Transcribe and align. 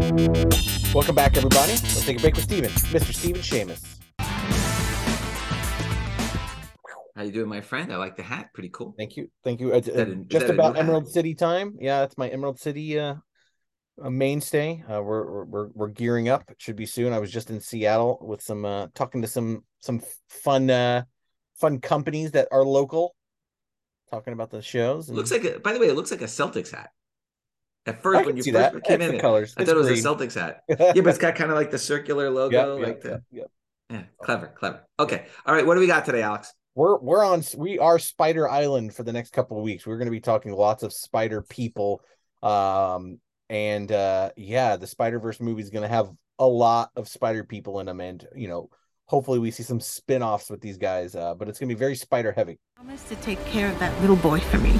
Welcome 0.00 1.14
back, 1.14 1.36
everybody. 1.36 1.72
Let's 1.72 2.06
take 2.06 2.18
a 2.18 2.20
break 2.20 2.34
with 2.34 2.44
Steven, 2.44 2.70
Mr. 2.70 3.12
Steven 3.12 3.42
Seamus. 3.42 3.98
How 7.14 7.22
you 7.22 7.30
doing, 7.30 7.50
my 7.50 7.60
friend? 7.60 7.92
I 7.92 7.96
like 7.96 8.16
the 8.16 8.22
hat. 8.22 8.48
Pretty 8.54 8.70
cool. 8.70 8.94
Thank 8.96 9.18
you. 9.18 9.30
Thank 9.44 9.60
you. 9.60 9.74
Uh, 9.74 9.80
that 9.80 10.08
a- 10.08 10.24
just 10.26 10.46
about 10.46 10.72
new 10.72 10.78
hat? 10.78 10.84
Emerald 10.86 11.08
City 11.08 11.34
time. 11.34 11.76
Yeah, 11.78 12.04
it's 12.04 12.16
my 12.16 12.28
Emerald 12.30 12.58
City 12.58 12.98
uh, 12.98 13.16
uh 14.02 14.08
mainstay. 14.08 14.82
Uh, 14.90 15.02
we're, 15.02 15.44
we're 15.44 15.68
we're 15.74 15.88
gearing 15.88 16.30
up. 16.30 16.44
It 16.48 16.56
should 16.62 16.76
be 16.76 16.86
soon. 16.86 17.12
I 17.12 17.18
was 17.18 17.30
just 17.30 17.50
in 17.50 17.60
Seattle 17.60 18.18
with 18.22 18.40
some 18.40 18.64
uh 18.64 18.86
talking 18.94 19.20
to 19.20 19.28
some 19.28 19.64
some 19.80 20.00
fun 20.30 20.70
uh 20.70 21.02
fun 21.56 21.78
companies 21.78 22.30
that 22.30 22.48
are 22.50 22.64
local, 22.64 23.14
talking 24.10 24.32
about 24.32 24.50
the 24.50 24.62
shows. 24.62 25.10
It 25.10 25.14
looks 25.14 25.30
like 25.30 25.44
a, 25.44 25.60
by 25.60 25.74
the 25.74 25.78
way, 25.78 25.88
it 25.88 25.94
looks 25.94 26.10
like 26.10 26.22
a 26.22 26.24
Celtics 26.24 26.70
hat. 26.74 26.90
At 27.86 28.02
first, 28.02 28.26
when 28.26 28.36
you 28.36 28.42
first 28.42 28.54
that. 28.54 28.84
came 28.84 29.00
It's 29.00 29.10
in, 29.10 29.16
the 29.16 29.20
colors. 29.20 29.54
I 29.56 29.62
It's 29.62 29.70
thought 29.70 29.76
it 29.76 29.80
was 29.80 29.88
a 29.88 30.08
Celtics 30.08 30.34
hat. 30.34 30.60
Yeah, 30.68 30.92
but 31.02 31.06
it's 31.06 31.18
got 31.18 31.34
kind 31.34 31.50
of 31.50 31.56
like 31.56 31.70
the 31.70 31.78
circular 31.78 32.30
logo, 32.40 32.76
Yep, 32.76 32.86
like 32.86 32.94
yep, 32.96 33.02
the 33.02 33.08
yep, 33.08 33.22
yep. 33.32 33.50
yeah, 33.90 34.02
clever, 34.22 34.48
clever. 34.48 34.86
Okay, 34.98 35.26
all 35.46 35.54
right. 35.54 35.66
What 35.66 35.74
do 35.74 35.80
we 35.80 35.86
got 35.86 36.04
today, 36.04 36.22
Alex? 36.22 36.52
we're 36.74 36.98
we're 36.98 37.24
on 37.24 37.42
we 37.56 37.78
are 37.78 37.98
spider 37.98 38.48
island 38.48 38.94
for 38.94 39.02
the 39.02 39.12
next 39.12 39.32
couple 39.32 39.56
of 39.56 39.64
weeks 39.64 39.84
we're 39.84 39.96
going 39.98 40.06
to 40.06 40.12
be 40.12 40.20
talking 40.20 40.52
lots 40.52 40.84
of 40.84 40.92
spider 40.92 41.42
people 41.42 42.00
um 42.44 43.18
and 43.48 43.90
uh 43.90 44.30
yeah 44.36 44.76
the 44.76 44.86
spider 44.86 45.18
verse 45.18 45.40
movie 45.40 45.60
is 45.60 45.70
going 45.70 45.82
to 45.82 45.88
have 45.88 46.08
a 46.38 46.46
lot 46.46 46.90
of 46.94 47.08
spider 47.08 47.42
people 47.42 47.80
in 47.80 47.86
them 47.86 48.00
and 48.00 48.26
you 48.36 48.46
know 48.46 48.70
hopefully 49.06 49.40
we 49.40 49.50
see 49.50 49.64
some 49.64 49.80
spin-offs 49.80 50.48
with 50.48 50.60
these 50.60 50.78
guys 50.78 51.16
uh 51.16 51.34
but 51.34 51.48
it's 51.48 51.58
going 51.58 51.68
to 51.68 51.74
be 51.74 51.78
very 51.78 51.96
spider 51.96 52.30
heavy 52.30 52.56
Promise 52.76 53.02
to 53.08 53.16
take 53.16 53.44
care 53.46 53.68
of 53.68 53.78
that 53.80 54.00
little 54.00 54.16
boy 54.16 54.38
for 54.38 54.58
me. 54.58 54.70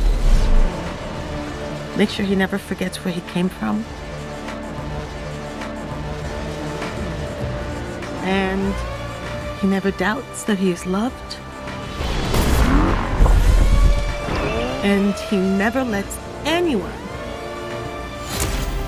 Make 2.00 2.08
sure 2.08 2.24
he 2.24 2.34
never 2.34 2.56
forgets 2.56 3.04
where 3.04 3.12
he 3.12 3.20
came 3.32 3.50
from. 3.50 3.84
And 8.24 8.74
he 9.60 9.66
never 9.66 9.90
doubts 9.90 10.44
that 10.44 10.56
he 10.56 10.70
is 10.70 10.86
loved. 10.86 11.36
And 14.82 15.14
he 15.28 15.36
never 15.36 15.84
lets 15.84 16.18
anyone 16.46 16.90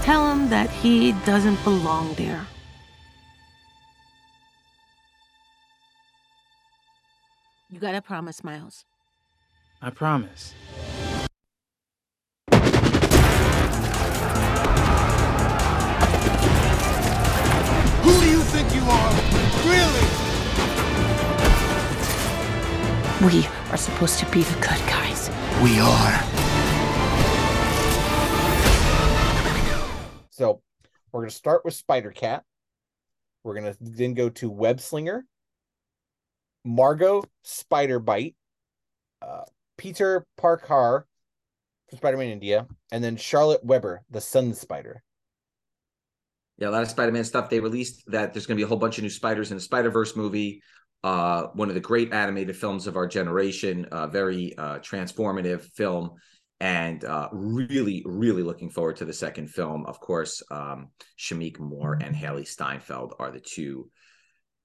tell 0.00 0.32
him 0.32 0.48
that 0.48 0.70
he 0.70 1.12
doesn't 1.26 1.62
belong 1.64 2.14
there. 2.14 2.46
You 7.68 7.78
gotta 7.78 8.00
promise, 8.00 8.42
Miles. 8.42 8.86
I 9.82 9.90
promise. 9.90 10.54
Who 18.02 18.20
do 18.20 18.30
you 18.30 18.40
think 18.40 18.74
you 18.74 18.82
are? 18.82 19.12
Really? 19.66 20.06
We 23.26 23.46
are 23.70 23.76
supposed 23.76 24.18
to 24.18 24.26
be 24.30 24.42
the 24.42 24.54
good 24.54 24.82
guys. 24.88 25.30
We 25.62 25.78
are. 25.78 26.42
so 30.32 30.62
we're 31.12 31.20
going 31.20 31.30
to 31.30 31.36
start 31.36 31.64
with 31.64 31.74
spider 31.74 32.10
cat 32.10 32.42
we're 33.44 33.54
going 33.54 33.72
to 33.72 33.76
then 33.80 34.14
go 34.14 34.28
to 34.28 34.50
web 34.50 34.80
slinger 34.80 35.24
margot 36.64 37.22
spider 37.44 37.98
bite 37.98 38.34
uh 39.20 39.44
peter 39.76 40.26
parkar 40.40 41.04
for 41.88 41.96
spider-man 41.96 42.28
india 42.28 42.66
and 42.90 43.04
then 43.04 43.16
charlotte 43.16 43.64
webber 43.64 44.02
the 44.10 44.20
sun 44.20 44.54
spider 44.54 45.02
Yeah, 46.58 46.68
a 46.68 46.70
lot 46.70 46.82
of 46.82 46.90
Spider-Man 46.90 47.24
stuff. 47.24 47.50
They 47.50 47.60
released 47.60 48.04
that 48.08 48.32
there's 48.32 48.46
going 48.46 48.56
to 48.56 48.60
be 48.60 48.64
a 48.64 48.68
whole 48.68 48.78
bunch 48.78 48.98
of 48.98 49.04
new 49.04 49.10
spiders 49.10 49.50
in 49.50 49.56
the 49.56 49.62
Spider-Verse 49.62 50.16
movie. 50.16 50.62
Uh, 51.02 51.48
one 51.54 51.68
of 51.68 51.74
the 51.74 51.80
great 51.80 52.12
animated 52.12 52.56
films 52.56 52.86
of 52.86 52.96
our 52.96 53.08
generation. 53.08 53.86
Uh, 53.86 54.06
very 54.06 54.56
uh, 54.56 54.78
transformative 54.78 55.62
film, 55.74 56.10
and 56.60 57.04
uh, 57.04 57.28
really, 57.32 58.02
really 58.06 58.44
looking 58.44 58.70
forward 58.70 58.96
to 58.96 59.04
the 59.04 59.12
second 59.12 59.48
film. 59.48 59.84
Of 59.86 59.98
course, 59.98 60.42
um, 60.50 60.90
Shameik 61.18 61.58
Moore 61.58 61.98
and 62.00 62.14
Hailee 62.14 62.46
Steinfeld 62.46 63.14
are 63.18 63.32
the 63.32 63.40
two 63.40 63.90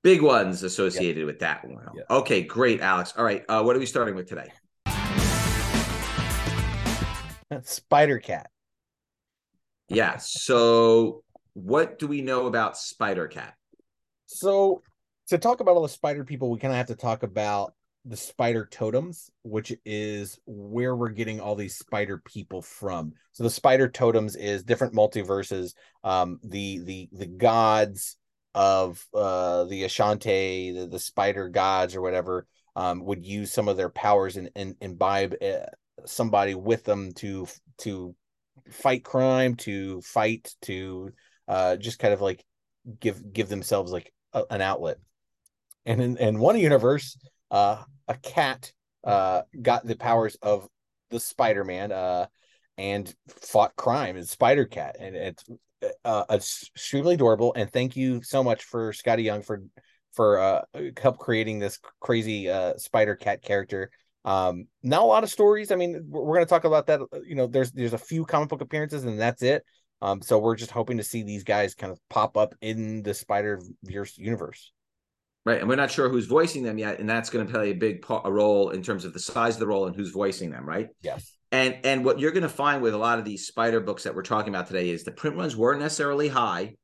big 0.03 0.22
ones 0.22 0.61
associated 0.61 1.25
with 1.25 1.40
that 1.40 1.67
one. 1.67 1.88
Yep. 1.95 2.06
Okay, 2.09 2.44
great, 2.44 2.81
Alex. 2.81 3.13
All 3.17 3.25
right, 3.25 3.44
uh, 3.50 3.63
what 3.63 3.75
are 3.75 3.79
we 3.79 3.88
starting 3.88 4.13
with 4.13 4.29
today? 4.29 4.51
spider 7.63 8.19
cat 8.19 8.50
Yeah. 9.90 10.17
So, 10.17 11.23
what 11.57 11.97
do 11.97 12.06
we 12.06 12.22
know 12.22 12.45
about 12.45 12.78
Spider 12.78 13.28
Cat? 13.28 13.56
So 14.28 14.84
to 15.29 15.40
talk 15.40 15.59
about 15.59 15.75
all 15.75 15.81
the 15.81 15.90
spider 15.90 16.23
people, 16.23 16.51
we 16.51 16.59
kind 16.59 16.72
of 16.72 16.78
have 16.78 16.88
to 16.88 16.95
talk 16.95 17.23
about 17.23 17.73
the 18.06 18.16
spider 18.16 18.68
totems, 18.72 19.31
which 19.44 19.73
is 19.84 20.40
where 20.46 20.96
we're 20.96 21.09
getting 21.09 21.40
all 21.40 21.56
these 21.56 21.75
spider 21.75 22.22
people 22.23 22.62
from. 22.62 23.13
So 23.31 23.44
the 23.44 23.50
spider 23.50 23.90
totems 23.90 24.35
is 24.35 24.63
different 24.63 24.94
multiverses. 24.94 25.73
Um, 26.03 26.40
the 26.44 26.79
the 26.84 27.09
the 27.12 27.25
gods 27.25 28.17
of 28.53 29.03
uh 29.16 29.63
the 29.63 29.84
Ashante, 29.84 30.75
the, 30.75 30.88
the 30.88 31.00
spider 31.00 31.50
gods 31.50 31.96
or 31.96 32.01
whatever, 32.01 32.46
um, 32.75 33.03
would 33.03 33.25
use 33.25 33.51
some 33.51 33.67
of 33.67 33.78
their 33.78 33.90
powers 33.90 34.38
and, 34.38 34.51
and 34.56 34.75
imbibe 34.79 35.34
uh, 35.41 35.66
somebody 36.06 36.53
with 36.53 36.84
them 36.84 37.13
to 37.13 37.47
to 37.79 38.16
fight 38.69 39.03
crime, 39.03 39.56
to 39.56 40.01
fight, 40.01 40.53
to 40.62 41.12
uh 41.47 41.75
just 41.75 42.00
kind 42.00 42.13
of 42.13 42.22
like 42.22 42.44
give 43.00 43.34
give 43.34 43.50
themselves 43.50 43.91
like 43.91 44.13
a, 44.34 44.44
an 44.50 44.62
outlet. 44.62 44.97
And 45.85 46.02
in, 46.02 46.18
in 46.18 46.40
one 46.40 46.58
universe 46.58 47.18
uh 47.52 47.84
a 48.08 48.16
cat 48.16 48.72
uh 49.03 49.44
got 49.62 49.85
the 49.85 49.96
powers 49.96 50.38
of 50.41 50.68
the 51.09 51.19
spider-man 51.19 51.91
uh 51.91 52.28
and 52.78 53.13
fought 53.28 53.75
crime 53.75 54.18
is 54.18 54.30
spider 54.30 54.66
cat. 54.66 54.97
And 55.00 55.16
it's 55.16 55.44
uh 56.03 56.25
extremely 56.30 57.16
adorable. 57.16 57.53
And 57.56 57.72
thank 57.72 57.96
you 57.96 58.22
so 58.24 58.44
much 58.44 58.64
for 58.64 58.91
Skottie 58.91 59.24
Young 59.24 59.41
for 59.41 59.64
for 60.14 60.40
uh 60.40 60.62
help 61.00 61.18
creating 61.18 61.59
this 61.59 61.79
crazy 62.00 62.50
uh 62.50 62.78
spider 62.78 63.16
cat 63.16 63.41
character. 63.41 63.91
Um 64.25 64.68
not 64.84 65.02
a 65.02 65.06
lot 65.06 65.24
of 65.24 65.29
stories. 65.29 65.72
I 65.72 65.75
mean 65.75 66.06
we're, 66.09 66.35
going 66.35 66.46
to 66.46 66.50
talk 66.50 66.66
about 66.66 66.88
that 66.88 67.02
uh, 67.02 67.19
you 67.25 67.35
know 67.35 67.47
there's 67.47 67.72
there's 67.72 67.94
a 67.94 67.97
few 67.97 68.25
comic 68.25 68.50
book 68.50 68.62
appearances 68.62 69.06
and 69.06 69.19
that's 69.19 69.41
it 69.41 69.64
um 70.02 70.22
so 70.22 70.38
we're 70.38 70.56
just 70.56 70.72
hoping 70.72 70.97
to 70.97 71.03
see 71.03 71.24
these 71.24 71.44
guys 71.44 71.74
kind 71.75 71.91
of 71.91 72.00
pop 72.09 72.38
up 72.38 72.53
in 72.62 73.03
the 73.03 73.13
spider 73.13 73.62
verse 73.84 74.18
universe 74.18 74.72
Right, 75.47 75.62
and 75.62 75.69
we're 75.69 75.78
not 75.78 75.91
sure 75.91 76.09
who's 76.09 76.25
voicing 76.25 76.63
them 76.63 76.78
yet, 76.78 77.00
and 77.00 77.09
that's 77.09 77.30
going 77.30 77.47
to 77.47 77.53
play 77.53 77.69
a 77.69 77.74
big 77.74 78.02
part, 78.02 78.28
a 78.28 78.30
role 78.30 78.72
in 78.72 78.84
terms 78.84 79.06
of 79.06 79.13
the 79.13 79.19
size 79.19 79.53
of 79.53 79.62
the 79.62 79.68
role 79.68 79.88
and 79.88 79.96
who's 79.96 80.12
voicing 80.12 80.52
them, 80.52 80.68
right? 80.68 80.90
yes 81.02 81.38
And 81.53 81.78
and 81.85 82.03
what 82.03 82.19
you're 82.19 82.34
going 82.34 82.44
to 82.44 82.50
find 82.50 82.81
with 82.81 82.94
a 82.94 82.97
lot 82.97 83.18
of 83.18 83.24
these 83.24 83.47
spider 83.47 83.80
books 83.80 84.03
that 84.03 84.13
we're 84.13 84.24
talking 84.24 84.53
about 84.53 84.68
today 84.68 84.90
is 84.90 85.06
the 85.06 85.13
print 85.13 85.38
runs 85.38 85.56
weren't 85.56 85.80
necessarily 85.80 86.28
high, 86.28 86.75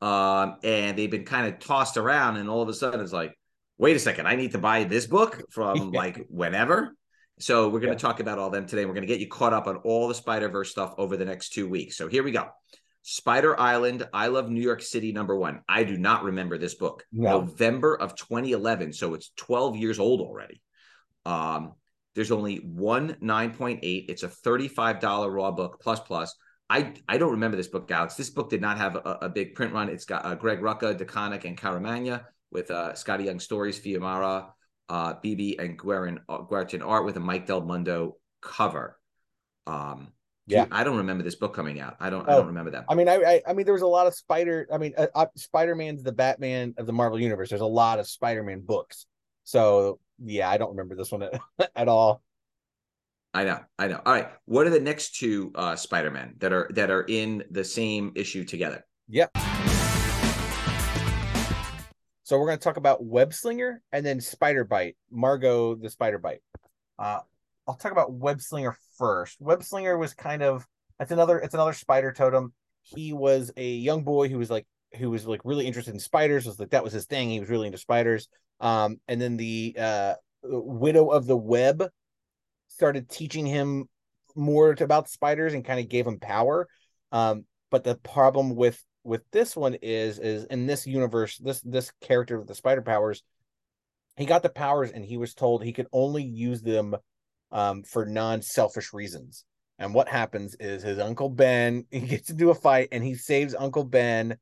um, 0.00 0.56
and 0.64 0.96
they've 0.96 1.10
been 1.10 1.26
kind 1.26 1.52
of 1.52 1.60
tossed 1.60 1.98
around, 1.98 2.38
and 2.38 2.48
all 2.48 2.62
of 2.62 2.70
a 2.70 2.72
sudden 2.72 3.00
it's 3.00 3.12
like, 3.12 3.34
wait 3.76 3.96
a 3.96 3.98
second, 3.98 4.26
I 4.26 4.34
need 4.34 4.52
to 4.52 4.58
buy 4.58 4.84
this 4.84 5.06
book 5.06 5.42
from 5.50 5.90
like 5.92 6.24
whenever. 6.30 6.96
So 7.40 7.64
we're 7.68 7.80
going 7.80 7.96
to 7.96 7.96
Yeah. 7.96 8.08
talk 8.08 8.20
about 8.20 8.38
all 8.38 8.50
them 8.50 8.66
today. 8.66 8.84
We're 8.84 8.92
going 8.94 9.02
to 9.02 9.08
get 9.08 9.20
you 9.20 9.28
caught 9.28 9.52
up 9.52 9.66
on 9.66 9.76
all 9.78 10.08
the 10.08 10.14
Spider 10.14 10.48
Verse 10.48 10.70
stuff 10.70 10.94
over 10.98 11.16
the 11.16 11.24
next 11.24 11.50
two 11.50 11.68
weeks. 11.68 11.96
So 11.96 12.06
here 12.08 12.22
we 12.22 12.32
go. 12.32 12.48
Spider 13.02 13.58
Island, 13.58 14.06
I 14.12 14.26
Love 14.26 14.50
New 14.50 14.60
York 14.60 14.82
City, 14.82 15.10
number 15.10 15.34
one. 15.34 15.62
I 15.68 15.84
do 15.84 15.96
not 15.96 16.22
remember 16.24 16.58
this 16.58 16.74
book. 16.74 17.04
No. 17.12 17.40
November 17.40 17.94
of 17.96 18.14
2011. 18.14 18.92
So 18.92 19.14
it's 19.14 19.30
12 19.36 19.76
years 19.76 19.98
old 19.98 20.20
already. 20.20 20.60
Um, 21.24 21.72
there's 22.14 22.30
only 22.30 22.56
one 22.56 23.14
9.8. 23.22 23.80
It's 24.08 24.22
a 24.22 24.28
$35 24.28 25.32
raw 25.34 25.50
book 25.50 25.80
plus 25.80 26.00
plus. 26.00 26.34
I, 26.68 26.92
I 27.08 27.16
don't 27.18 27.32
remember 27.32 27.56
this 27.56 27.68
book, 27.68 27.90
Alex. 27.90 28.14
This 28.16 28.30
book 28.30 28.50
did 28.50 28.60
not 28.60 28.76
have 28.76 28.96
a, 28.96 29.18
a 29.22 29.28
big 29.28 29.54
print 29.54 29.72
run. 29.72 29.88
It's 29.88 30.04
got 30.04 30.24
uh, 30.26 30.34
Greg 30.34 30.60
Rucka, 30.60 30.94
DeConnick, 30.96 31.44
and 31.44 31.56
Caramagna 31.58 32.24
with 32.52 32.70
uh, 32.70 32.92
Skottie 32.92 33.24
Young 33.24 33.40
Stories, 33.40 33.80
Fiamara, 33.80 34.50
uh, 34.90 35.14
BB, 35.14 35.58
and 35.58 35.78
Guerin, 35.78 36.20
uh, 36.28 36.38
Guertin 36.42 36.82
art 36.82 37.06
with 37.06 37.16
a 37.16 37.20
Mike 37.20 37.46
Del 37.46 37.62
Mundo 37.62 38.16
cover. 38.42 38.98
Um, 39.66 40.12
Yeah. 40.46 40.66
I 40.72 40.82
don't 40.84 40.96
remember 40.96 41.22
this 41.22 41.36
book 41.36 41.54
coming 41.54 41.80
out. 41.80 41.96
I 42.00 42.10
don't. 42.10 42.28
I 42.28 42.32
Oh, 42.34 42.38
don't 42.38 42.48
remember 42.48 42.72
that. 42.72 42.86
I 42.88 42.94
mean, 42.96 43.08
I, 43.08 43.14
I, 43.14 43.42
I 43.48 43.52
mean, 43.52 43.64
there 43.64 43.72
was 43.72 43.82
a 43.82 43.86
lot 43.86 44.06
of 44.08 44.14
Spider. 44.14 44.66
I 44.72 44.78
mean, 44.78 44.92
uh, 44.98 45.06
uh, 45.14 45.26
Spider 45.36 45.76
Man's 45.76 46.02
the 46.02 46.12
Batman 46.12 46.74
of 46.76 46.86
the 46.86 46.92
Marvel 46.92 47.20
universe. 47.20 47.48
There's 47.50 47.60
a 47.62 47.66
lot 47.66 48.00
of 48.00 48.08
Spider 48.08 48.42
Man 48.42 48.60
books. 48.60 49.06
So 49.44 50.00
yeah, 50.18 50.50
I 50.50 50.58
don't 50.58 50.70
remember 50.70 50.96
this 50.96 51.12
one 51.12 51.22
at, 51.22 51.40
at 51.76 51.88
all. 51.88 52.22
I 53.32 53.44
know, 53.44 53.60
I 53.78 53.86
know. 53.86 54.00
All 54.04 54.12
right, 54.12 54.28
what 54.46 54.66
are 54.66 54.70
the 54.70 54.80
next 54.80 55.14
two 55.20 55.52
uh, 55.54 55.76
Spider 55.76 56.10
Men 56.10 56.34
that 56.38 56.52
are 56.52 56.68
that 56.74 56.90
are 56.90 57.04
in 57.08 57.44
the 57.50 57.62
same 57.64 58.10
issue 58.16 58.44
together? 58.44 58.84
Yep. 59.08 59.30
So 62.30 62.38
we're 62.38 62.46
going 62.46 62.58
to 62.58 62.62
talk 62.62 62.76
about 62.76 63.04
Web 63.04 63.34
Slinger 63.34 63.82
and 63.90 64.06
then 64.06 64.20
Spider 64.20 64.62
Bite, 64.62 64.96
Margot 65.10 65.74
the 65.74 65.90
Spider 65.90 66.18
Bite. 66.18 66.42
Uh, 66.96 67.18
I'll 67.66 67.74
talk 67.74 67.90
about 67.90 68.12
Web 68.12 68.40
Slinger 68.40 68.76
first. 68.96 69.40
Web 69.40 69.64
Slinger 69.64 69.98
was 69.98 70.14
kind 70.14 70.40
of 70.40 70.64
it's 71.00 71.10
another 71.10 71.40
it's 71.40 71.54
another 71.54 71.72
spider 71.72 72.12
totem. 72.12 72.52
he 72.82 73.12
was 73.12 73.50
a 73.56 73.68
young 73.68 74.04
boy 74.04 74.28
who 74.28 74.38
was 74.38 74.48
like 74.48 74.64
who 74.96 75.10
was 75.10 75.26
like 75.26 75.40
really 75.42 75.66
interested 75.66 75.92
in 75.92 75.98
spiders. 75.98 76.46
Was 76.46 76.60
like 76.60 76.70
that 76.70 76.84
was 76.84 76.92
his 76.92 77.06
thing. 77.06 77.30
He 77.30 77.40
was 77.40 77.48
really 77.48 77.66
into 77.66 77.78
spiders. 77.78 78.28
Um, 78.60 79.00
and 79.08 79.20
then 79.20 79.36
the 79.36 79.74
uh, 79.76 80.14
widow 80.44 81.08
of 81.08 81.26
the 81.26 81.36
web 81.36 81.90
started 82.68 83.08
teaching 83.08 83.44
him 83.44 83.88
more 84.36 84.76
about 84.78 85.10
spiders 85.10 85.52
and 85.52 85.64
kind 85.64 85.80
of 85.80 85.88
gave 85.88 86.06
him 86.06 86.20
power. 86.20 86.68
Um, 87.10 87.44
but 87.72 87.82
the 87.82 87.96
problem 87.96 88.54
with 88.54 88.80
with 89.04 89.22
this 89.30 89.56
one 89.56 89.74
is 89.74 90.18
is 90.18 90.44
in 90.44 90.66
this 90.66 90.86
universe, 90.86 91.38
this 91.38 91.60
this 91.60 91.92
character 92.00 92.38
with 92.38 92.48
the 92.48 92.54
spider 92.54 92.82
powers, 92.82 93.22
he 94.16 94.26
got 94.26 94.42
the 94.42 94.50
powers 94.50 94.90
and 94.90 95.04
he 95.04 95.16
was 95.16 95.34
told 95.34 95.62
he 95.62 95.72
could 95.72 95.88
only 95.92 96.22
use 96.22 96.62
them 96.62 96.96
um, 97.52 97.82
for 97.82 98.06
non-selfish 98.06 98.92
reasons. 98.92 99.44
And 99.78 99.94
what 99.94 100.08
happens 100.08 100.54
is 100.60 100.82
his 100.82 100.98
uncle 100.98 101.30
Ben 101.30 101.86
he 101.90 102.00
gets 102.00 102.30
into 102.30 102.50
a 102.50 102.54
fight 102.54 102.88
and 102.92 103.02
he 103.02 103.14
saves 103.14 103.54
Uncle 103.54 103.84
Ben, 103.84 104.36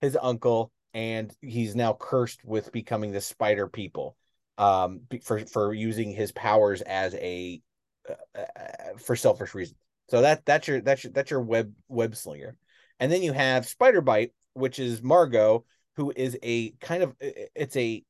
his 0.00 0.18
uncle, 0.20 0.70
and 0.94 1.34
he's 1.40 1.74
now 1.74 1.96
cursed 1.98 2.44
with 2.44 2.72
becoming 2.72 3.12
the 3.12 3.20
spider 3.20 3.68
people 3.68 4.16
um 4.58 5.00
for 5.24 5.38
for 5.46 5.72
using 5.72 6.12
his 6.12 6.30
powers 6.32 6.82
as 6.82 7.14
a 7.14 7.62
uh, 8.08 8.12
uh, 8.38 8.98
for 8.98 9.16
selfish 9.16 9.54
reasons. 9.54 9.78
So 10.10 10.20
that 10.20 10.44
that's 10.44 10.68
your 10.68 10.82
that's 10.82 11.04
your 11.04 11.12
that's 11.12 11.30
your 11.30 11.40
web 11.40 11.72
web 11.88 12.14
slinger. 12.14 12.56
And 13.02 13.10
then 13.10 13.24
you 13.24 13.32
have 13.32 13.66
Spider 13.66 14.00
Bite, 14.00 14.30
which 14.52 14.78
is 14.78 15.02
Margot, 15.02 15.64
who 15.96 16.12
is 16.14 16.38
a 16.40 16.70
kind 16.80 17.02
of 17.02 17.16
it's 17.20 17.76
a 17.76 18.04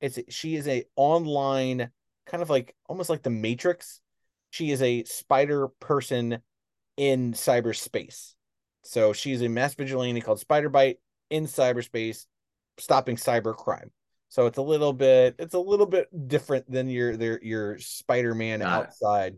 it's 0.00 0.16
a, 0.16 0.24
she 0.30 0.54
is 0.54 0.68
a 0.68 0.84
online 0.94 1.90
kind 2.26 2.40
of 2.40 2.48
like 2.48 2.72
almost 2.88 3.10
like 3.10 3.24
the 3.24 3.30
Matrix. 3.30 4.00
She 4.50 4.70
is 4.70 4.80
a 4.80 5.02
spider 5.02 5.66
person 5.80 6.38
in 6.96 7.32
cyberspace. 7.32 8.34
So 8.82 9.12
she's 9.12 9.42
a 9.42 9.48
mass 9.48 9.74
vigilante 9.74 10.20
called 10.20 10.38
Spider 10.38 10.68
Bite 10.68 11.00
in 11.28 11.46
cyberspace, 11.46 12.26
stopping 12.78 13.16
cyber 13.16 13.56
crime. 13.56 13.90
So 14.28 14.46
it's 14.46 14.58
a 14.58 14.62
little 14.62 14.92
bit 14.92 15.34
it's 15.40 15.54
a 15.54 15.58
little 15.58 15.86
bit 15.86 16.06
different 16.28 16.70
than 16.70 16.88
your 16.88 17.16
their 17.16 17.42
your 17.42 17.76
Spider-Man 17.80 18.62
outside. 18.62 19.34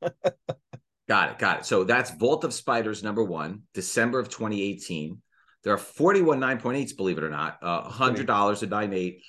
Got 1.08 1.32
it. 1.32 1.38
Got 1.38 1.60
it. 1.60 1.66
So 1.66 1.84
that's 1.84 2.10
Vault 2.10 2.44
of 2.44 2.52
Spiders 2.52 3.02
number 3.02 3.24
one, 3.24 3.62
December 3.72 4.18
of 4.18 4.28
2018. 4.28 5.20
There 5.64 5.72
are 5.72 5.78
41 5.78 6.38
9.8s, 6.38 6.96
believe 6.96 7.18
it 7.18 7.24
or 7.24 7.30
not. 7.30 7.58
Uh, 7.62 7.88
$100 7.88 8.20
a 8.62 8.66
9.8, 8.66 9.20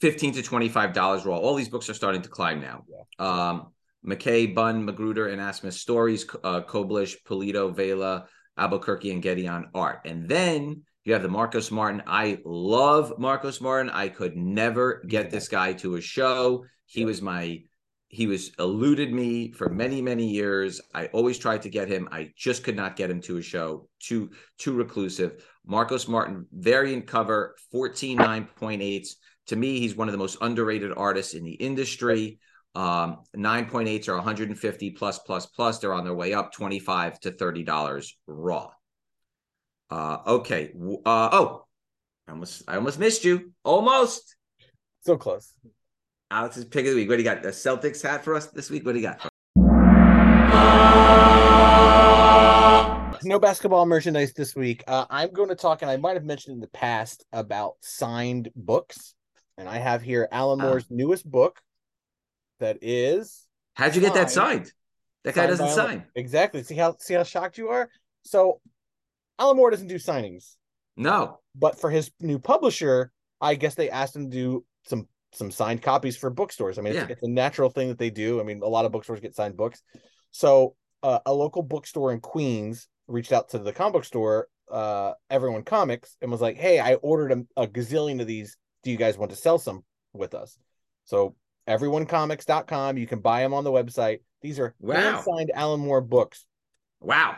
15 0.00 0.32
to 0.34 0.42
$25 0.42 1.24
raw. 1.24 1.36
All 1.36 1.54
these 1.54 1.68
books 1.68 1.88
are 1.88 1.94
starting 1.94 2.22
to 2.22 2.28
climb 2.28 2.60
now. 2.60 2.84
Um, 3.18 3.72
MacKay, 4.02 4.46
Bunn, 4.46 4.84
Magruder, 4.84 5.28
and 5.28 5.40
Asmus 5.40 5.74
stories, 5.74 6.26
uh, 6.44 6.60
Koblish, 6.62 7.16
Polito, 7.26 7.74
Vela, 7.74 8.26
Albuquerque, 8.58 9.12
and 9.12 9.22
Getty 9.22 9.48
on 9.48 9.70
art. 9.74 10.00
And 10.04 10.28
then 10.28 10.82
you 11.04 11.12
have 11.14 11.22
the 11.22 11.28
Marcos 11.28 11.70
Martin. 11.70 12.02
I 12.06 12.38
love 12.44 13.18
Marcos 13.18 13.60
Martin. 13.60 13.90
I 13.90 14.08
could 14.08 14.36
never 14.36 15.02
get 15.06 15.30
this 15.30 15.48
guy 15.48 15.72
to 15.74 15.96
a 15.96 16.00
show. 16.00 16.64
He 16.86 17.04
was 17.04 17.22
my 17.22 17.62
he 18.12 18.26
was 18.26 18.52
eluded 18.58 19.10
me 19.10 19.50
for 19.52 19.70
many 19.70 20.02
many 20.02 20.26
years. 20.26 20.82
I 20.94 21.06
always 21.06 21.38
tried 21.38 21.62
to 21.62 21.70
get 21.70 21.88
him. 21.88 22.08
I 22.12 22.30
just 22.36 22.62
could 22.62 22.76
not 22.76 22.94
get 22.94 23.10
him 23.10 23.22
to 23.22 23.38
a 23.38 23.42
show. 23.42 23.88
Too 24.00 24.30
too 24.58 24.74
reclusive. 24.74 25.42
Marcos 25.66 26.06
martin 26.06 26.46
variant 26.52 27.06
cover 27.06 27.56
149.8 27.74 29.08
to 29.46 29.56
me 29.56 29.80
he's 29.80 29.96
one 29.96 30.08
of 30.08 30.12
the 30.12 30.18
most 30.18 30.36
underrated 30.42 30.92
artists 30.94 31.32
in 31.32 31.42
the 31.42 31.54
industry. 31.54 32.38
Um 32.74 33.22
9.8s 33.34 34.08
are 34.08 34.16
150 34.16 34.90
plus 34.90 35.18
plus 35.20 35.46
plus. 35.46 35.78
They're 35.78 35.94
on 35.94 36.04
their 36.04 36.14
way 36.14 36.34
up 36.34 36.52
25 36.52 37.18
to 37.20 37.32
30 37.32 37.62
dollars 37.62 38.14
raw. 38.26 38.68
Uh 39.90 40.18
okay. 40.26 40.70
Uh 41.06 41.30
oh 41.32 41.64
i 42.28 42.32
almost 42.32 42.62
i 42.68 42.76
almost 42.76 42.98
missed 42.98 43.24
you. 43.24 43.52
Almost. 43.64 44.36
So 45.00 45.16
close. 45.16 45.54
Alex's 46.32 46.64
pick 46.64 46.86
of 46.86 46.92
the 46.92 46.96
week. 46.96 47.08
What 47.10 47.16
do 47.16 47.22
you 47.22 47.28
got? 47.28 47.42
The 47.42 47.50
Celtics 47.50 48.02
hat 48.02 48.24
for 48.24 48.34
us 48.34 48.46
this 48.46 48.70
week? 48.70 48.86
What 48.86 48.92
do 48.92 48.98
you 49.00 49.04
got? 49.06 49.28
No 53.24 53.38
basketball 53.38 53.86
merchandise 53.86 54.32
this 54.32 54.56
week. 54.56 54.82
Uh, 54.88 55.04
I'm 55.08 55.30
going 55.32 55.50
to 55.50 55.54
talk, 55.54 55.82
and 55.82 55.90
I 55.90 55.96
might 55.96 56.14
have 56.14 56.24
mentioned 56.24 56.54
in 56.54 56.60
the 56.60 56.66
past 56.68 57.24
about 57.32 57.74
signed 57.80 58.50
books. 58.56 59.14
And 59.58 59.68
I 59.68 59.76
have 59.78 60.02
here 60.02 60.26
Alan 60.32 60.60
Ah. 60.60 60.64
Moore's 60.64 60.86
newest 60.90 61.30
book 61.30 61.60
that 62.58 62.78
is 62.82 63.46
How'd 63.74 63.94
you 63.94 64.00
get 64.00 64.14
that 64.14 64.30
Signed. 64.30 64.64
signed? 64.66 64.72
That 65.24 65.34
guy 65.34 65.42
signed 65.46 65.50
doesn't 65.58 65.68
sign. 65.76 66.06
Exactly. 66.16 66.62
See 66.64 66.74
how 66.74 66.96
see 66.98 67.14
how 67.14 67.22
shocked 67.22 67.58
you 67.58 67.68
are? 67.68 67.88
So 68.24 68.60
Alan 69.38 69.56
Moore 69.56 69.70
doesn't 69.70 69.86
do 69.88 69.96
signings, 69.96 70.56
No. 70.96 71.38
but 71.54 71.78
for 71.78 71.90
his 71.90 72.10
new 72.20 72.38
publisher, 72.38 73.12
I 73.40 73.54
guess 73.54 73.74
they 73.76 73.88
asked 73.90 74.16
him 74.16 74.30
to 74.30 74.36
do 74.36 74.64
some 74.84 75.06
some 75.32 75.50
signed 75.50 75.82
copies 75.82 76.16
for 76.16 76.30
bookstores. 76.30 76.78
I 76.78 76.82
mean, 76.82 76.94
it's, 76.94 77.12
it's 77.12 77.22
a 77.22 77.28
natural 77.28 77.70
thing 77.70 77.88
that 77.88 77.98
they 77.98 78.10
do. 78.10 78.40
I 78.40 78.44
mean, 78.44 78.62
a 78.62 78.68
lot 78.68 78.84
of 78.84 78.92
bookstores 78.92 79.20
get 79.20 79.34
signed 79.34 79.56
books. 79.56 79.82
So 80.30 80.74
uh, 81.02 81.20
a 81.26 81.32
local 81.32 81.62
bookstore 81.62 82.12
in 82.12 82.20
Queens 82.20 82.88
reached 83.08 83.32
out 83.32 83.48
to 83.50 83.58
the 83.58 83.72
comic 83.72 83.94
book 83.94 84.04
store, 84.04 84.48
uh, 84.70 85.12
Everyone 85.30 85.62
Comics, 85.64 86.16
and 86.22 86.30
was 86.30 86.40
like, 86.40 86.56
"Hey, 86.56 86.78
I 86.78 86.94
ordered 86.94 87.32
a, 87.56 87.62
a 87.62 87.66
gazillion 87.66 88.20
of 88.20 88.26
these. 88.26 88.56
Do 88.82 88.90
you 88.90 88.96
guys 88.96 89.18
want 89.18 89.30
to 89.30 89.36
sell 89.36 89.58
some 89.58 89.84
with 90.12 90.34
us?" 90.34 90.56
So 91.04 91.34
everyonecomics.com, 91.68 92.98
you 92.98 93.06
can 93.06 93.20
buy 93.20 93.40
them 93.42 93.54
on 93.54 93.64
the 93.64 93.72
website. 93.72 94.20
These 94.42 94.58
are 94.58 94.74
Wow. 94.80 95.22
signed 95.22 95.50
Alan 95.54 95.80
Moore 95.80 96.00
books. 96.00 96.46
Wow. 97.00 97.36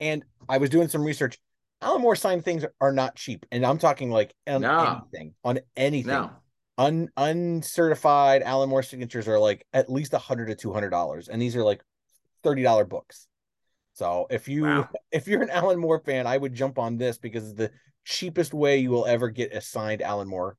And 0.00 0.24
I 0.48 0.58
was 0.58 0.70
doing 0.70 0.88
some 0.88 1.02
research. 1.02 1.38
Alan 1.80 2.00
Moore 2.02 2.16
signed 2.16 2.44
things 2.44 2.64
are 2.80 2.92
not 2.92 3.16
cheap, 3.16 3.46
and 3.50 3.64
I'm 3.66 3.78
talking 3.78 4.10
like 4.10 4.34
on 4.46 4.60
No. 4.62 5.02
anything, 5.12 5.34
on 5.44 5.60
anything. 5.76 6.12
No. 6.12 6.30
Un 6.78 7.10
uncertified 7.18 8.42
Alan 8.42 8.68
Moore 8.70 8.82
signatures 8.82 9.28
are 9.28 9.38
like 9.38 9.66
at 9.74 9.90
least 9.90 10.14
a 10.14 10.18
hundred 10.18 10.46
to 10.46 10.54
two 10.54 10.72
hundred 10.72 10.90
dollars, 10.90 11.28
and 11.28 11.40
these 11.40 11.54
are 11.54 11.62
like 11.62 11.82
thirty 12.42 12.62
dollar 12.62 12.84
books. 12.84 13.26
So 13.94 14.26
if 14.30 14.48
you 14.48 14.62
Wow. 14.64 14.88
if 15.12 15.28
you're 15.28 15.42
an 15.42 15.50
Alan 15.50 15.78
Moore 15.78 16.00
fan, 16.00 16.26
I 16.26 16.36
would 16.38 16.54
jump 16.54 16.78
on 16.78 16.96
this 16.96 17.18
because 17.18 17.44
it's 17.44 17.58
the 17.58 17.70
cheapest 18.04 18.54
way 18.54 18.78
you 18.78 18.90
will 18.90 19.06
ever 19.06 19.28
get 19.28 19.52
a 19.52 19.60
signed 19.60 20.00
Alan 20.02 20.28
Moore. 20.28 20.56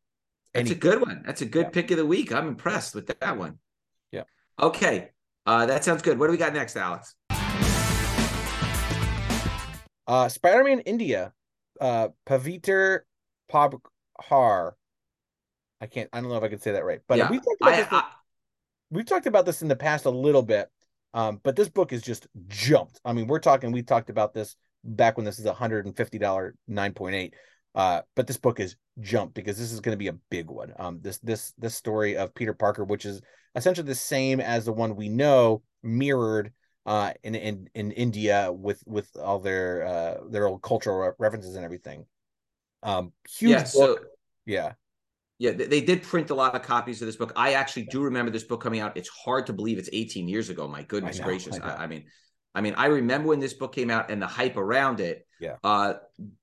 That's 0.54 0.70
a 0.70 0.76
good 0.76 1.02
one. 1.02 1.24
That's 1.26 1.42
a 1.42 1.48
good 1.48 1.66
Yeah. 1.66 1.70
pick 1.70 1.90
of 1.90 1.98
the 1.98 2.06
week. 2.06 2.32
I'm 2.32 2.48
impressed 2.48 2.94
with 2.94 3.08
that 3.08 3.38
one. 3.38 3.58
Yeah. 4.12 4.24
Okay. 4.62 5.10
Uh, 5.48 5.66
that 5.66 5.84
sounds 5.84 6.04
good. 6.04 6.20
What 6.20 6.28
do 6.28 6.32
we 6.32 6.38
got 6.38 6.54
next, 6.54 6.78
Alex? 6.78 7.16
Uh, 10.06 10.30
Spider-Man 10.30 10.82
India, 10.82 11.34
uh, 11.82 12.10
Paviter 12.28 13.00
Pabhar. 13.52 14.74
I 15.84 15.88
can't. 15.88 16.10
I 16.14 16.22
don't 16.22 16.30
know 16.30 16.38
if 16.38 16.44
I 16.44 16.48
can 16.48 16.62
say 16.62 16.72
that 16.72 16.86
right, 16.86 17.02
but 17.10 17.18
yeah. 17.18 17.30
we 17.30 17.40
talked 17.40 17.60
about 17.60 17.74
I, 17.74 17.78
this. 17.78 17.88
I, 17.92 18.04
we've 18.90 19.06
talked 19.06 19.28
about 19.28 19.46
this 19.46 19.62
in 19.62 19.68
the 19.68 19.76
past 19.76 20.06
a 20.06 20.10
little 20.10 20.42
bit, 20.42 20.70
um, 21.14 21.42
but 21.44 21.58
this 21.58 21.68
book 21.68 21.92
is 21.92 22.02
just 22.02 22.26
jumped. 22.48 23.02
I 23.04 23.12
mean, 23.12 23.28
we're 23.28 23.40
talking. 23.40 23.74
We 23.74 23.84
talked 23.84 24.10
about 24.10 24.34
this 24.34 24.56
back 24.86 25.18
when 25.18 25.26
this 25.26 25.40
is 25.40 25.46
a 25.46 25.54
hundred 25.54 25.86
and 25.86 25.96
fifty 25.98 26.18
dollar 26.18 26.56
nine 26.70 26.94
point 26.94 27.16
eight. 27.16 27.34
Uh, 27.76 28.00
but 28.16 28.28
this 28.28 28.38
book 28.38 28.62
is 28.62 28.78
jumped 29.02 29.34
because 29.34 29.58
this 29.58 29.74
is 29.74 29.82
going 29.82 29.92
to 29.92 30.00
be 30.00 30.08
a 30.08 30.18
big 30.30 30.50
one. 30.50 30.72
Um, 30.80 31.00
this 31.02 31.18
this 31.18 31.52
this 31.58 31.76
story 31.76 32.16
of 32.16 32.34
Peter 32.34 32.54
Parker, 32.54 32.86
which 32.86 33.06
is 33.06 33.22
essentially 33.54 33.86
the 33.86 33.94
same 33.94 34.40
as 34.40 34.64
the 34.64 34.72
one 34.72 34.96
we 34.96 35.10
know, 35.10 35.64
mirrored 35.84 36.54
uh 36.86 37.12
in 37.24 37.36
in 37.36 37.70
in 37.76 37.92
India 37.92 38.54
with 38.54 38.82
with 38.86 39.10
all 39.22 39.40
their 39.40 39.86
uh 39.86 40.18
their 40.30 40.48
old 40.48 40.62
cultural 40.62 40.98
re- 40.98 41.12
references 41.20 41.56
and 41.56 41.66
everything. 41.66 42.06
Um, 42.84 43.12
huge 43.30 43.52
yeah. 43.52 43.64
book. 43.64 43.70
So 43.72 43.98
yeah, 44.46 44.74
yeah, 45.44 45.52
they, 45.52 45.66
they 45.66 45.82
did 45.82 46.04
print 46.04 46.30
a 46.30 46.34
lot 46.34 46.56
of 46.56 46.62
copies 46.62 47.02
of 47.02 47.06
this 47.06 47.18
book. 47.18 47.34
I 47.36 47.56
actually 47.56 47.84
do 47.92 48.02
remember 48.02 48.32
this 48.32 48.46
book 48.46 48.64
coming 48.64 48.80
out. 48.80 48.96
It's 48.96 49.10
hard 49.10 49.46
to 49.48 49.54
believe 49.54 49.78
it's 49.78 49.90
18 49.92 50.30
years 50.30 50.50
ago. 50.50 50.70
My 50.70 50.84
goodness 50.84 51.20
know, 51.20 51.26
gracious. 51.26 51.60
I. 51.60 51.84
I, 51.84 51.88
mean, 51.88 52.06
I 52.56 52.62
mean, 52.62 52.76
I 52.78 52.86
remember 52.86 53.28
when 53.28 53.42
this 53.42 53.54
book 53.54 53.76
came 53.76 53.90
out 53.90 54.10
and 54.10 54.22
the 54.22 54.28
hype 54.28 54.56
around 54.56 55.02
it. 55.02 55.28
Yeah. 55.42 55.58
Uh, 55.62 55.96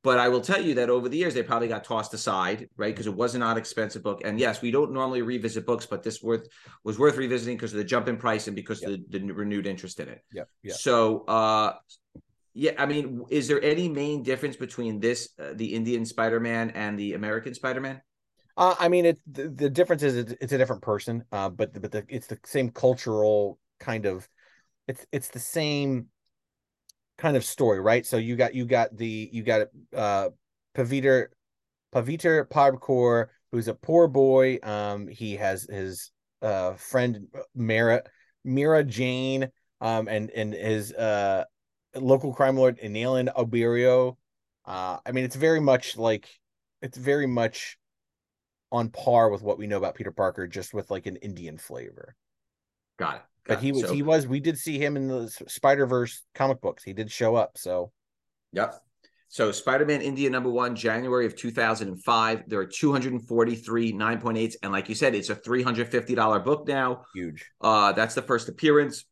but 0.02 0.18
I 0.18 0.28
will 0.28 0.42
tell 0.42 0.60
you 0.60 0.74
that 0.74 0.90
over 0.90 1.08
the 1.08 1.16
years 1.16 1.32
they 1.32 1.42
probably 1.42 1.68
got 1.68 1.82
tossed 1.82 2.12
aside, 2.12 2.68
right? 2.76 2.94
Because 2.94 3.06
it 3.06 3.14
was 3.14 3.34
an 3.34 3.40
not 3.40 3.56
expensive 3.56 4.02
book. 4.02 4.20
And 4.22 4.38
yes, 4.38 4.60
we 4.60 4.70
don't 4.70 4.92
normally 4.92 5.22
revisit 5.22 5.64
books, 5.64 5.86
but 5.86 6.02
this 6.02 6.22
worth 6.22 6.46
was 6.84 6.98
worth 6.98 7.16
revisiting 7.16 7.56
because 7.56 7.72
of 7.72 7.78
the 7.78 7.84
jump 7.84 8.06
in 8.06 8.18
price 8.18 8.48
and 8.48 8.54
because 8.54 8.82
of 8.82 8.90
the, 8.90 9.18
the 9.18 9.32
renewed 9.32 9.66
interest 9.66 9.98
in 9.98 10.10
it. 10.10 10.22
yeah, 10.30 10.42
yeah. 10.62 10.74
So, 10.74 11.24
uh, 11.24 11.72
yeah, 12.52 12.72
I 12.76 12.84
mean, 12.84 13.24
is 13.30 13.48
there 13.48 13.62
any 13.62 13.88
main 13.88 14.22
difference 14.22 14.56
between 14.56 15.00
this, 15.00 15.30
uh, 15.38 15.52
the 15.54 15.72
Indian 15.72 16.04
Spider-Man, 16.04 16.72
and 16.72 16.98
the 16.98 17.14
American 17.14 17.54
Spider-Man? 17.54 18.02
Uh, 18.60 18.76
I 18.78 18.88
mean, 18.90 19.06
it 19.06 19.20
the, 19.26 19.48
the 19.48 19.70
difference 19.70 20.02
is 20.02 20.16
it's, 20.16 20.32
it's 20.40 20.52
a 20.52 20.58
different 20.58 20.82
person, 20.82 21.24
uh, 21.32 21.48
but 21.48 21.72
but 21.80 21.92
the, 21.92 22.04
it's 22.10 22.26
the 22.26 22.38
same 22.44 22.70
cultural 22.70 23.58
kind 23.80 24.04
of, 24.06 24.28
it's 24.88 25.06
it's 25.12 25.28
the 25.30 25.40
same 25.40 26.08
kind 27.18 27.36
of 27.36 27.44
story, 27.44 27.80
right? 27.80 28.04
So 28.06 28.16
you 28.16 28.36
got 28.36 28.54
you 28.54 28.64
got 28.64 28.96
the 28.96 29.28
you 29.32 29.42
got 29.42 29.68
uh 29.94 30.30
Paviter 30.74 31.26
Paviter 31.94 32.46
Parkour, 32.48 33.28
who's 33.52 33.68
a 33.68 33.74
poor 33.74 34.08
boy. 34.08 34.58
Um, 34.62 35.08
he 35.08 35.36
has 35.36 35.64
his 35.64 36.12
uh 36.42 36.74
friend 36.74 37.28
Mira 37.54 38.04
Mira 38.44 38.84
Jane, 38.84 39.50
um, 39.80 40.08
and 40.08 40.30
and 40.30 40.54
his 40.54 40.92
uh 40.94 41.44
local 41.96 42.34
crime 42.34 42.56
lord 42.56 42.78
Inalin 42.80 43.32
Oberoi, 43.34 44.16
Uh, 44.66 44.98
I 45.06 45.12
mean, 45.12 45.24
it's 45.24 45.36
very 45.36 45.60
much 45.60 45.96
like 45.96 46.28
it's 46.82 46.98
very 46.98 47.26
much 47.26 47.78
on 48.72 48.88
par 48.90 49.30
with 49.30 49.42
what 49.42 49.58
we 49.58 49.66
know 49.66 49.78
about 49.78 49.94
Peter 49.94 50.12
Parker, 50.12 50.46
just 50.46 50.72
with 50.74 50.90
like 50.90 51.06
an 51.06 51.16
Indian 51.16 51.58
flavor. 51.58 52.14
Got 52.98 53.16
it. 53.16 53.22
But 53.46 53.60
he 53.60 53.72
was 53.72 53.82
So- 53.82 53.92
he 53.94 54.02
was 54.02 54.26
we 54.26 54.40
did 54.40 54.58
see 54.58 54.78
him 54.78 54.96
in 54.96 55.08
the 55.08 55.28
Spider 55.48 55.86
Verse 55.86 56.22
comic 56.34 56.60
books. 56.60 56.84
He 56.84 56.92
did 56.92 57.10
show 57.10 57.36
up. 57.36 57.56
So 57.56 57.92
Yep. 58.52 58.74
So 59.28 59.52
Spider-Man 59.52 60.02
India 60.02 60.28
number 60.28 60.50
one, 60.50 60.74
January 60.74 61.24
of 61.24 61.36
2005. 61.36 62.42
There 62.48 62.58
are 62.58 62.66
243 62.66 63.92
9.8s. 63.92 64.56
And 64.64 64.72
like 64.72 64.88
you 64.88 64.96
said, 64.96 65.14
it's 65.14 65.30
a 65.30 65.36
$350 65.36 66.44
book 66.44 66.66
now. 66.66 67.04
huge. 67.14 67.48
Uh, 67.60 67.92
that's 67.92 68.16
the 68.16 68.22
first 68.22 68.48
appearance. 68.48 69.04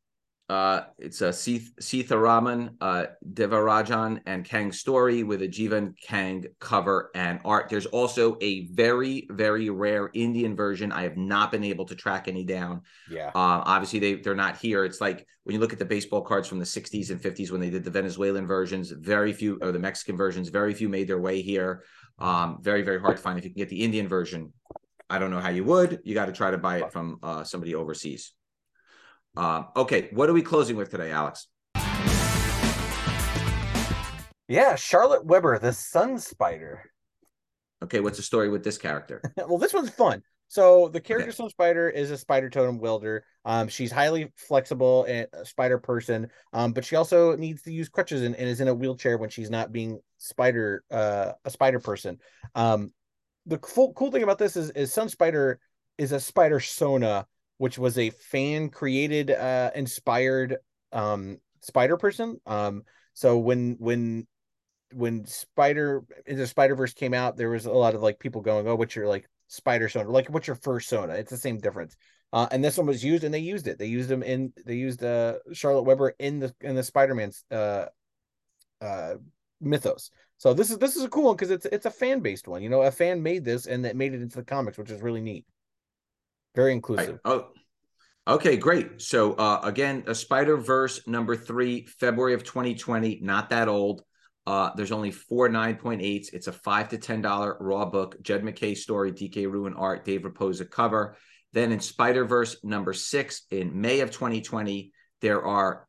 Uh, 0.48 0.84
it's 0.98 1.20
a 1.20 1.30
Sith- 1.30 1.76
Seetharaman, 1.78 2.74
uh, 2.80 3.06
Devarajan, 3.34 4.22
and 4.24 4.46
Kang 4.46 4.72
story 4.72 5.22
with 5.22 5.42
a 5.42 5.48
Jeevan 5.48 5.92
Kang 6.00 6.46
cover 6.58 7.10
and 7.14 7.38
art. 7.44 7.68
There's 7.68 7.84
also 7.84 8.38
a 8.40 8.66
very, 8.68 9.26
very 9.30 9.68
rare 9.68 10.10
Indian 10.14 10.56
version. 10.56 10.90
I 10.90 11.02
have 11.02 11.18
not 11.18 11.52
been 11.52 11.64
able 11.64 11.84
to 11.84 11.94
track 11.94 12.28
any 12.28 12.44
down. 12.44 12.80
Yeah. 13.10 13.26
Um, 13.28 13.62
obviously, 13.66 13.98
they 13.98 14.14
they're 14.14 14.34
not 14.34 14.56
here. 14.56 14.86
It's 14.86 15.02
like 15.02 15.26
when 15.44 15.52
you 15.52 15.60
look 15.60 15.74
at 15.74 15.78
the 15.78 15.84
baseball 15.84 16.22
cards 16.22 16.48
from 16.48 16.58
the 16.58 16.64
'60s 16.64 17.10
and 17.10 17.20
'50s 17.20 17.50
when 17.50 17.60
they 17.60 17.70
did 17.70 17.84
the 17.84 17.90
Venezuelan 17.90 18.46
versions. 18.46 18.90
Very 18.90 19.34
few, 19.34 19.58
or 19.60 19.70
the 19.70 19.78
Mexican 19.78 20.16
versions. 20.16 20.48
Very 20.48 20.72
few 20.72 20.88
made 20.88 21.08
their 21.08 21.20
way 21.20 21.42
here. 21.42 21.84
Um, 22.18 22.58
very 22.62 22.80
very 22.80 23.00
hard 23.00 23.18
to 23.18 23.22
find. 23.22 23.38
If 23.38 23.44
you 23.44 23.50
can 23.50 23.58
get 23.58 23.68
the 23.68 23.84
Indian 23.84 24.08
version, 24.08 24.54
I 25.10 25.18
don't 25.18 25.30
know 25.30 25.40
how 25.40 25.50
you 25.50 25.64
would. 25.64 26.00
You 26.04 26.14
got 26.14 26.26
to 26.26 26.32
try 26.32 26.50
to 26.50 26.58
buy 26.58 26.78
it 26.78 26.90
from 26.90 27.18
uh, 27.22 27.44
somebody 27.44 27.74
overseas. 27.74 28.32
Um, 29.38 29.68
okay, 29.76 30.08
what 30.10 30.28
are 30.28 30.32
we 30.32 30.42
closing 30.42 30.74
with 30.74 30.90
today, 30.90 31.12
Alex? 31.12 31.46
Yeah, 34.48 34.74
Charlotte 34.74 35.24
Webber, 35.24 35.60
the 35.60 35.72
Sun 35.72 36.18
Spider. 36.18 36.82
Okay, 37.84 38.00
what's 38.00 38.16
the 38.16 38.24
story 38.24 38.48
with 38.48 38.64
this 38.64 38.78
character? 38.78 39.22
well, 39.36 39.58
this 39.58 39.72
one's 39.72 39.90
fun. 39.90 40.24
So 40.48 40.88
the 40.88 41.00
character 41.00 41.28
Okay. 41.28 41.36
Sun 41.36 41.50
Spider 41.50 41.88
is 41.88 42.10
a 42.10 42.18
spider 42.18 42.50
totem 42.50 42.80
wielder. 42.80 43.24
Um, 43.44 43.68
she's 43.68 43.92
highly 43.92 44.32
flexible 44.34 45.04
and 45.04 45.28
a 45.32 45.44
spider 45.44 45.78
person. 45.78 46.30
Um, 46.52 46.72
but 46.72 46.84
she 46.84 46.96
also 46.96 47.36
needs 47.36 47.62
to 47.62 47.72
use 47.72 47.88
crutches 47.88 48.22
and, 48.22 48.34
and 48.34 48.48
is 48.48 48.60
in 48.60 48.66
a 48.66 48.74
wheelchair 48.74 49.18
when 49.18 49.30
she's 49.30 49.50
not 49.50 49.70
being 49.70 50.00
spider 50.16 50.82
uh 50.90 51.32
a 51.44 51.50
spider 51.50 51.78
person. 51.78 52.18
Um, 52.56 52.92
the 53.46 53.58
cool, 53.58 53.92
cool 53.92 54.10
thing 54.10 54.24
about 54.24 54.38
this 54.38 54.56
is 54.56 54.70
is 54.70 54.92
Sun 54.92 55.10
Spider 55.10 55.60
is 55.96 56.10
a 56.10 56.18
spider 56.18 56.58
sona, 56.58 57.26
which 57.58 57.78
was 57.78 57.98
a 57.98 58.10
fan 58.10 58.70
created 58.70 59.30
uh 59.30 59.70
inspired 59.74 60.56
um 60.92 61.38
spider 61.60 61.96
person. 61.96 62.40
Um, 62.46 62.82
so 63.12 63.38
when 63.38 63.76
when 63.78 64.26
when 64.92 65.26
Spider 65.26 66.04
into 66.26 66.46
Spider 66.46 66.74
Verse 66.74 66.94
came 66.94 67.14
out, 67.14 67.36
there 67.36 67.50
was 67.50 67.66
a 67.66 67.72
lot 67.72 67.94
of 67.94 68.02
like 68.02 68.18
people 68.18 68.40
going, 68.40 68.66
"Oh, 68.66 68.74
what's 68.74 68.96
your 68.96 69.06
like 69.06 69.28
Spider 69.48 69.88
Sona? 69.88 70.10
Like, 70.10 70.28
what's 70.30 70.46
your 70.46 70.56
first 70.56 70.88
Sona?" 70.88 71.14
It's 71.14 71.30
the 71.30 71.36
same 71.36 71.58
difference. 71.58 71.96
Uh, 72.32 72.46
and 72.50 72.62
this 72.62 72.76
one 72.76 72.86
was 72.86 73.04
used, 73.04 73.24
and 73.24 73.32
they 73.32 73.38
used 73.38 73.66
it. 73.66 73.78
They 73.78 73.86
used 73.86 74.08
them 74.08 74.22
in. 74.22 74.52
They 74.64 74.76
used 74.76 75.02
uh 75.02 75.38
Charlotte 75.52 75.82
Webber 75.82 76.14
in 76.18 76.38
the 76.40 76.54
in 76.60 76.74
the 76.74 76.82
Spider 76.82 77.14
Man's 77.14 77.44
uh 77.50 77.86
uh 78.80 79.14
mythos. 79.60 80.10
So 80.38 80.54
this 80.54 80.70
is 80.70 80.78
this 80.78 80.96
is 80.96 81.02
a 81.04 81.08
cool 81.08 81.24
one 81.24 81.36
because 81.36 81.50
it's 81.50 81.66
it's 81.66 81.86
a 81.86 81.90
fan 81.90 82.20
based 82.20 82.48
one. 82.48 82.62
You 82.62 82.70
know, 82.70 82.82
a 82.82 82.90
fan 82.90 83.22
made 83.22 83.44
this 83.44 83.66
and 83.66 83.84
that 83.84 83.96
made 83.96 84.14
it 84.14 84.22
into 84.22 84.36
the 84.36 84.44
comics, 84.44 84.78
which 84.78 84.90
is 84.90 85.02
really 85.02 85.20
neat. 85.20 85.44
Very 86.58 86.70
Right. 86.70 86.74
inclusive. 86.74 87.20
Oh, 87.24 87.50
okay, 88.26 88.56
great. 88.56 89.00
So 89.00 89.34
uh, 89.34 89.60
again, 89.62 90.02
a 90.08 90.14
Spider 90.14 90.56
Verse 90.56 91.06
number 91.06 91.36
three, 91.36 91.86
February 91.86 92.34
of 92.34 92.42
2020. 92.42 93.20
Not 93.22 93.50
that 93.50 93.68
old. 93.68 94.02
Uh, 94.44 94.70
there's 94.74 94.90
only 94.90 95.12
four 95.12 95.48
9.8s. 95.48 96.32
It's 96.32 96.48
a 96.48 96.52
five 96.52 96.88
to 96.88 96.98
ten 96.98 97.22
dollar 97.22 97.56
raw 97.60 97.84
book. 97.84 98.20
Jed 98.22 98.42
MacKay 98.42 98.74
story, 98.74 99.12
Dike 99.12 99.46
Ruan 99.46 99.74
art, 99.74 100.04
Dave 100.04 100.22
Rapoza 100.22 100.68
cover. 100.68 101.16
Then 101.52 101.70
in 101.70 101.78
Spider 101.78 102.24
Verse 102.24 102.56
number 102.64 102.92
six 102.92 103.42
in 103.52 103.80
May 103.80 104.00
of 104.00 104.10
2020, 104.10 104.90
there 105.20 105.46
are 105.46 105.86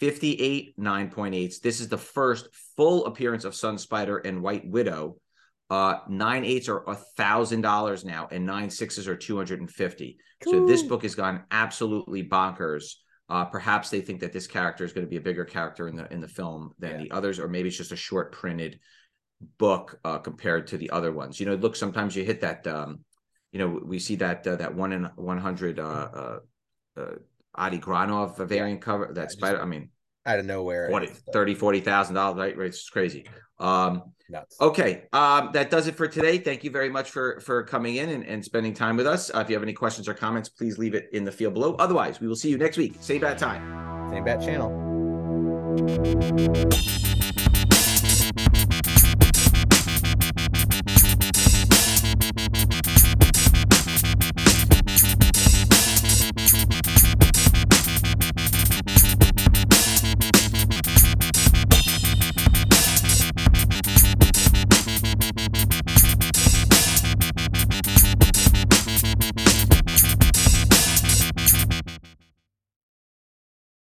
58 0.00 0.76
9.8s. 0.78 1.60
This 1.60 1.80
is 1.80 1.88
the 1.88 1.96
first 1.96 2.48
full 2.76 3.06
appearance 3.06 3.44
of 3.44 3.54
Sun 3.54 3.78
Spider 3.78 4.18
and 4.18 4.42
White 4.42 4.68
Widow. 4.68 5.16
Uh, 5.70 5.98
nine 6.08 6.44
eights 6.44 6.68
are 6.68 6.82
a 6.88 6.94
thousand 6.94 7.60
dollars 7.60 8.04
now, 8.04 8.26
and 8.30 8.46
nine 8.46 8.70
sixes 8.70 9.06
are 9.06 9.16
two 9.16 9.36
hundred 9.36 9.60
and 9.60 9.70
fifty. 9.70 10.16
So 10.44 10.66
this 10.66 10.82
book 10.82 11.02
has 11.02 11.14
gone 11.14 11.44
absolutely 11.50 12.22
bonkers. 12.24 12.94
Uh, 13.28 13.44
perhaps 13.44 13.90
they 13.90 14.00
think 14.00 14.20
that 14.20 14.32
this 14.32 14.46
character 14.46 14.84
is 14.84 14.92
going 14.94 15.04
to 15.06 15.10
be 15.10 15.16
a 15.18 15.20
bigger 15.20 15.44
character 15.44 15.86
in 15.88 15.96
the 15.96 16.10
in 16.12 16.20
the 16.20 16.28
film 16.28 16.72
than 16.78 16.92
Yeah. 16.92 16.98
the 16.98 17.10
others, 17.10 17.38
or 17.38 17.48
maybe 17.48 17.68
it's 17.68 17.76
just 17.76 17.92
a 17.92 17.96
short 17.96 18.32
printed 18.32 18.80
book 19.58 20.00
uh, 20.04 20.18
compared 20.18 20.68
to 20.68 20.78
the 20.78 20.90
other 20.90 21.12
ones. 21.12 21.38
You 21.38 21.46
know, 21.46 21.54
look, 21.54 21.76
sometimes 21.76 22.16
you 22.16 22.24
hit 22.24 22.40
that. 22.40 22.66
Um, 22.66 23.00
you 23.52 23.58
know, 23.58 23.80
we 23.84 23.98
see 23.98 24.16
that 24.16 24.46
uh, 24.46 24.56
that 24.56 24.74
one 24.74 24.92
in 24.92 25.04
one 25.16 25.38
hundred 25.38 25.78
uh, 25.78 25.82
uh, 25.82 26.38
uh, 26.96 27.10
Adi 27.54 27.78
Granov 27.78 28.38
variant 28.38 28.80
cover. 28.80 29.10
That 29.12 29.24
just- 29.26 29.38
spider. 29.38 29.60
I 29.60 29.66
mean, 29.66 29.90
Out 30.28 30.38
of 30.38 30.44
nowhere. 30.44 30.88
20, 30.90 31.08
uh, 31.08 31.10
30, 31.32 31.54
40,000 31.54 32.14
dollars, 32.14 32.38
right? 32.38 32.56
Right, 32.56 32.66
It's 32.66 32.88
crazy. 32.90 33.24
Um, 33.58 34.12
nuts. 34.28 34.60
Okay, 34.60 35.04
um, 35.14 35.50
that 35.54 35.70
does 35.70 35.86
it 35.86 35.94
for 35.96 36.06
today. 36.06 36.36
Thank 36.36 36.62
you 36.62 36.70
very 36.70 36.90
much 36.90 37.10
for 37.10 37.40
for 37.40 37.62
coming 37.64 37.96
in 37.96 38.10
and, 38.10 38.24
and 38.24 38.44
spending 38.44 38.74
time 38.74 38.96
with 38.98 39.06
us. 39.06 39.30
Uh, 39.34 39.38
if 39.38 39.48
you 39.48 39.56
have 39.56 39.62
any 39.62 39.72
questions 39.72 40.06
or 40.06 40.12
comments, 40.12 40.50
please 40.50 40.76
leave 40.76 40.94
it 40.94 41.08
in 41.14 41.24
the 41.24 41.32
field 41.32 41.54
below. 41.54 41.74
Otherwise, 41.78 42.20
we 42.20 42.28
will 42.28 42.36
see 42.36 42.50
you 42.50 42.58
next 42.58 42.76
week. 42.76 42.96
Same 43.00 43.22
bad 43.22 43.38
time. 43.38 44.10
Same 44.10 44.24
bat 44.24 44.42
channel. 44.42 44.68